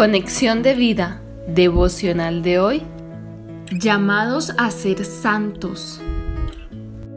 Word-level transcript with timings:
Conexión 0.00 0.62
de 0.62 0.72
vida 0.72 1.20
devocional 1.46 2.42
de 2.42 2.58
hoy. 2.58 2.82
Llamados 3.70 4.54
a 4.56 4.70
ser 4.70 5.04
santos. 5.04 6.00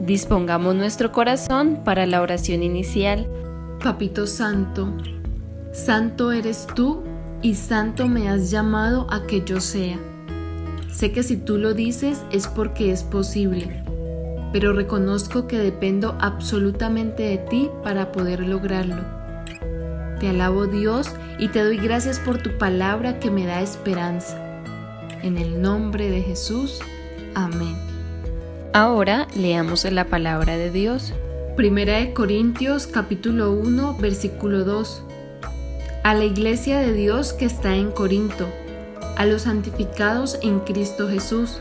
Dispongamos 0.00 0.74
nuestro 0.74 1.12
corazón 1.12 1.82
para 1.84 2.06
la 2.06 2.22
oración 2.22 2.62
inicial. 2.62 3.28
Papito 3.84 4.26
Santo, 4.26 4.94
Santo 5.74 6.32
eres 6.32 6.66
tú 6.74 7.02
y 7.42 7.56
Santo 7.56 8.08
me 8.08 8.30
has 8.30 8.50
llamado 8.50 9.06
a 9.10 9.26
que 9.26 9.44
yo 9.44 9.60
sea. 9.60 9.98
Sé 10.90 11.12
que 11.12 11.22
si 11.22 11.36
tú 11.36 11.58
lo 11.58 11.74
dices 11.74 12.22
es 12.32 12.48
porque 12.48 12.92
es 12.92 13.02
posible, 13.02 13.84
pero 14.54 14.72
reconozco 14.72 15.46
que 15.46 15.58
dependo 15.58 16.16
absolutamente 16.18 17.24
de 17.24 17.36
ti 17.36 17.70
para 17.84 18.10
poder 18.10 18.40
lograrlo. 18.40 19.19
Te 20.20 20.28
alabo 20.28 20.66
Dios 20.66 21.10
y 21.38 21.48
te 21.48 21.64
doy 21.64 21.78
gracias 21.78 22.18
por 22.18 22.42
tu 22.42 22.58
palabra 22.58 23.18
que 23.18 23.30
me 23.30 23.46
da 23.46 23.62
esperanza. 23.62 24.38
En 25.22 25.38
el 25.38 25.62
nombre 25.62 26.10
de 26.10 26.20
Jesús. 26.20 26.80
Amén. 27.34 27.74
Ahora 28.74 29.26
leamos 29.34 29.90
la 29.90 30.04
palabra 30.04 30.58
de 30.58 30.70
Dios. 30.70 31.14
Primera 31.56 32.00
de 32.00 32.12
Corintios 32.12 32.86
capítulo 32.86 33.52
1 33.52 33.96
versículo 33.98 34.64
2. 34.64 35.02
A 36.04 36.12
la 36.12 36.24
iglesia 36.24 36.80
de 36.80 36.92
Dios 36.92 37.32
que 37.32 37.46
está 37.46 37.74
en 37.76 37.90
Corinto, 37.90 38.46
a 39.16 39.24
los 39.24 39.42
santificados 39.42 40.38
en 40.42 40.60
Cristo 40.60 41.08
Jesús, 41.08 41.60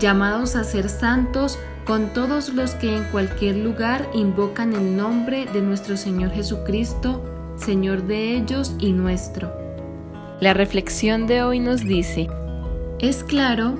llamados 0.00 0.56
a 0.56 0.64
ser 0.64 0.88
santos 0.88 1.56
con 1.86 2.12
todos 2.12 2.48
los 2.48 2.72
que 2.72 2.96
en 2.96 3.04
cualquier 3.04 3.58
lugar 3.58 4.08
invocan 4.12 4.72
el 4.72 4.96
nombre 4.96 5.46
de 5.46 5.62
nuestro 5.62 5.96
Señor 5.96 6.32
Jesucristo, 6.32 7.22
Señor 7.56 8.04
de 8.04 8.36
ellos 8.36 8.74
y 8.78 8.92
nuestro. 8.92 9.52
La 10.40 10.54
reflexión 10.54 11.26
de 11.26 11.42
hoy 11.42 11.60
nos 11.60 11.82
dice, 11.84 12.28
es 12.98 13.22
claro 13.22 13.78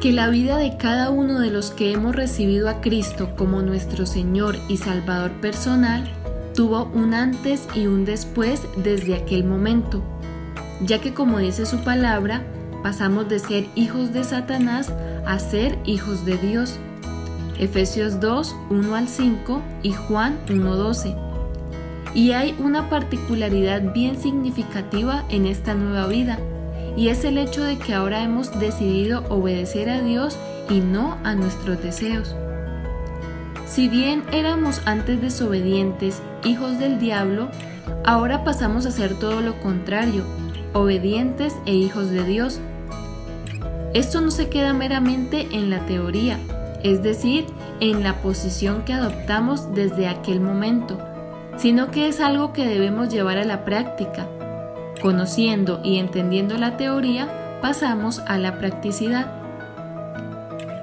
que 0.00 0.12
la 0.12 0.28
vida 0.28 0.56
de 0.56 0.76
cada 0.76 1.10
uno 1.10 1.38
de 1.38 1.50
los 1.50 1.70
que 1.70 1.92
hemos 1.92 2.14
recibido 2.14 2.68
a 2.68 2.80
Cristo 2.80 3.34
como 3.36 3.62
nuestro 3.62 4.04
Señor 4.04 4.56
y 4.68 4.76
Salvador 4.76 5.30
personal 5.40 6.10
tuvo 6.54 6.90
un 6.92 7.14
antes 7.14 7.68
y 7.74 7.86
un 7.86 8.04
después 8.04 8.62
desde 8.76 9.14
aquel 9.14 9.44
momento, 9.44 10.02
ya 10.84 11.00
que 11.00 11.14
como 11.14 11.38
dice 11.38 11.66
su 11.66 11.78
palabra, 11.84 12.42
pasamos 12.82 13.28
de 13.28 13.38
ser 13.38 13.66
hijos 13.74 14.12
de 14.12 14.24
Satanás 14.24 14.92
a 15.26 15.38
ser 15.38 15.78
hijos 15.84 16.26
de 16.26 16.36
Dios. 16.36 16.78
Efesios 17.58 18.20
2, 18.20 18.56
1 18.70 18.94
al 18.94 19.08
5 19.08 19.62
y 19.82 19.92
Juan 19.92 20.38
1, 20.50 20.76
12. 20.76 21.31
Y 22.14 22.32
hay 22.32 22.54
una 22.58 22.90
particularidad 22.90 23.92
bien 23.92 24.20
significativa 24.20 25.24
en 25.28 25.46
esta 25.46 25.74
nueva 25.74 26.06
vida, 26.06 26.38
y 26.96 27.08
es 27.08 27.24
el 27.24 27.38
hecho 27.38 27.64
de 27.64 27.78
que 27.78 27.94
ahora 27.94 28.22
hemos 28.22 28.58
decidido 28.60 29.24
obedecer 29.30 29.88
a 29.88 30.02
Dios 30.02 30.36
y 30.68 30.80
no 30.80 31.16
a 31.24 31.34
nuestros 31.34 31.82
deseos. 31.82 32.34
Si 33.66 33.88
bien 33.88 34.24
éramos 34.32 34.82
antes 34.84 35.22
desobedientes, 35.22 36.20
hijos 36.44 36.78
del 36.78 36.98
diablo, 36.98 37.48
ahora 38.04 38.44
pasamos 38.44 38.84
a 38.84 38.90
ser 38.90 39.14
todo 39.18 39.40
lo 39.40 39.58
contrario, 39.60 40.24
obedientes 40.74 41.54
e 41.64 41.74
hijos 41.74 42.10
de 42.10 42.24
Dios. 42.24 42.60
Esto 43.94 44.20
no 44.20 44.30
se 44.30 44.50
queda 44.50 44.74
meramente 44.74 45.48
en 45.52 45.70
la 45.70 45.86
teoría, 45.86 46.38
es 46.82 47.02
decir, 47.02 47.46
en 47.80 48.02
la 48.02 48.20
posición 48.20 48.84
que 48.84 48.92
adoptamos 48.92 49.74
desde 49.74 50.08
aquel 50.08 50.40
momento, 50.40 50.98
sino 51.56 51.90
que 51.90 52.08
es 52.08 52.20
algo 52.20 52.52
que 52.52 52.66
debemos 52.66 53.08
llevar 53.08 53.38
a 53.38 53.44
la 53.44 53.64
práctica. 53.64 54.26
Conociendo 55.00 55.80
y 55.82 55.98
entendiendo 55.98 56.56
la 56.56 56.76
teoría, 56.76 57.58
pasamos 57.60 58.20
a 58.20 58.38
la 58.38 58.58
practicidad. 58.58 59.32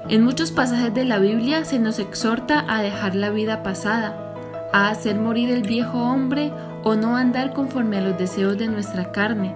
En 0.08 0.24
muchos 0.24 0.50
pasajes 0.50 0.92
de 0.92 1.04
la 1.04 1.18
Biblia 1.18 1.64
se 1.64 1.78
nos 1.78 1.98
exhorta 1.98 2.64
a 2.68 2.82
dejar 2.82 3.14
la 3.14 3.30
vida 3.30 3.62
pasada, 3.62 4.34
a 4.72 4.88
hacer 4.88 5.16
morir 5.16 5.50
el 5.50 5.62
viejo 5.62 5.98
hombre 6.02 6.52
o 6.82 6.96
no 6.96 7.16
andar 7.16 7.52
conforme 7.52 7.98
a 7.98 8.00
los 8.00 8.18
deseos 8.18 8.58
de 8.58 8.68
nuestra 8.68 9.12
carne. 9.12 9.54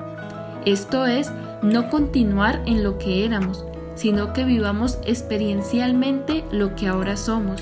Esto 0.64 1.06
es, 1.06 1.32
no 1.62 1.90
continuar 1.90 2.62
en 2.66 2.84
lo 2.84 2.98
que 2.98 3.24
éramos, 3.24 3.64
sino 3.94 4.32
que 4.32 4.44
vivamos 4.44 4.98
experiencialmente 5.04 6.44
lo 6.50 6.74
que 6.74 6.88
ahora 6.88 7.16
somos, 7.16 7.60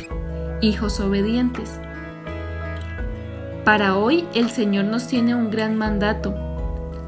hijos 0.60 1.00
obedientes. 1.00 1.80
Para 3.64 3.96
hoy 3.96 4.26
el 4.34 4.50
Señor 4.50 4.86
nos 4.86 5.06
tiene 5.06 5.36
un 5.36 5.48
gran 5.48 5.76
mandato. 5.76 6.34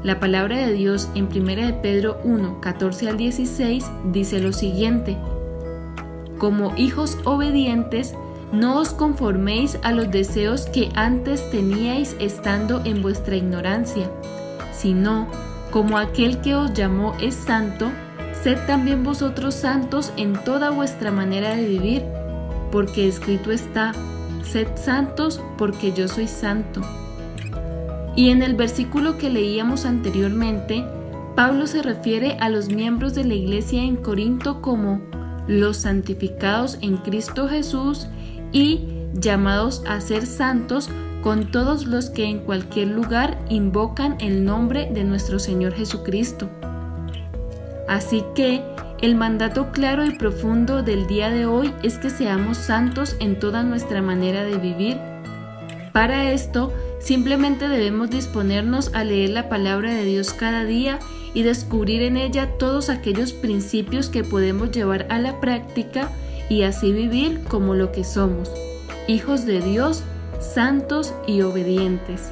La 0.03 0.21
palabra 0.21 0.55
de 0.55 0.71
Dios 0.71 1.09
en 1.13 1.25
1 1.25 1.67
de 1.67 1.73
Pedro 1.73 2.17
1, 2.23 2.61
14 2.61 3.09
al 3.09 3.17
16 3.17 3.85
dice 4.13 4.39
lo 4.39 4.53
siguiente. 4.53 5.17
Como 6.37 6.73
hijos 6.77 7.17
obedientes, 7.25 8.15
no 8.53 8.79
os 8.79 8.93
conforméis 8.93 9.77
a 9.83 9.91
los 9.91 10.09
deseos 10.11 10.67
que 10.67 10.91
antes 10.95 11.49
teníais 11.51 12.15
estando 12.21 12.81
en 12.85 13.01
vuestra 13.01 13.35
ignorancia, 13.35 14.09
sino, 14.71 15.27
como 15.71 15.97
aquel 15.97 16.39
que 16.39 16.55
os 16.55 16.73
llamó 16.73 17.17
es 17.19 17.35
santo, 17.35 17.91
sed 18.43 18.57
también 18.65 19.03
vosotros 19.03 19.55
santos 19.55 20.13
en 20.15 20.31
toda 20.45 20.69
vuestra 20.69 21.11
manera 21.11 21.53
de 21.53 21.65
vivir, 21.65 22.03
porque 22.71 23.09
escrito 23.09 23.51
está, 23.51 23.91
sed 24.45 24.67
santos 24.75 25.41
porque 25.57 25.91
yo 25.91 26.07
soy 26.07 26.27
santo. 26.27 26.81
Y 28.15 28.29
en 28.29 28.41
el 28.41 28.55
versículo 28.55 29.17
que 29.17 29.29
leíamos 29.29 29.85
anteriormente, 29.85 30.85
Pablo 31.35 31.67
se 31.67 31.81
refiere 31.81 32.37
a 32.39 32.49
los 32.49 32.69
miembros 32.69 33.13
de 33.13 33.25
la 33.25 33.33
iglesia 33.33 33.83
en 33.83 33.97
Corinto 33.97 34.61
como 34.61 35.01
los 35.47 35.77
santificados 35.77 36.77
en 36.81 36.97
Cristo 36.97 37.49
Jesús 37.49 38.07
y 38.51 38.87
llamados 39.13 39.83
a 39.85 39.99
ser 39.99 40.25
santos 40.25 40.89
con 41.21 41.51
todos 41.51 41.87
los 41.87 42.09
que 42.09 42.25
en 42.25 42.39
cualquier 42.39 42.89
lugar 42.89 43.37
invocan 43.49 44.15
el 44.19 44.45
nombre 44.45 44.89
de 44.93 45.03
nuestro 45.03 45.39
Señor 45.39 45.73
Jesucristo. 45.73 46.47
Así 47.87 48.23
que 48.33 48.63
el 49.01 49.15
mandato 49.15 49.71
claro 49.71 50.05
y 50.05 50.11
profundo 50.11 50.81
del 50.81 51.05
día 51.07 51.29
de 51.29 51.45
hoy 51.45 51.73
es 51.83 51.97
que 51.97 52.09
seamos 52.09 52.57
santos 52.57 53.15
en 53.19 53.39
toda 53.39 53.63
nuestra 53.63 54.01
manera 54.01 54.43
de 54.43 54.57
vivir. 54.57 54.97
Para 55.91 56.31
esto, 56.31 56.73
simplemente 56.99 57.67
debemos 57.67 58.09
disponernos 58.09 58.93
a 58.93 59.03
leer 59.03 59.31
la 59.31 59.49
palabra 59.49 59.93
de 59.93 60.05
Dios 60.05 60.33
cada 60.33 60.63
día 60.63 60.99
y 61.33 61.43
descubrir 61.43 62.01
en 62.01 62.15
ella 62.15 62.57
todos 62.57 62.89
aquellos 62.89 63.33
principios 63.33 64.09
que 64.09 64.23
podemos 64.23 64.71
llevar 64.71 65.05
a 65.09 65.19
la 65.19 65.39
práctica 65.41 66.09
y 66.49 66.63
así 66.63 66.91
vivir 66.93 67.43
como 67.49 67.75
lo 67.75 67.91
que 67.91 68.03
somos, 68.03 68.49
hijos 69.07 69.45
de 69.45 69.59
Dios, 69.59 70.03
santos 70.39 71.13
y 71.27 71.41
obedientes. 71.41 72.31